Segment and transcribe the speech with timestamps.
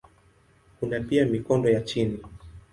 [0.79, 2.19] Kuna pia mikondo ya chini.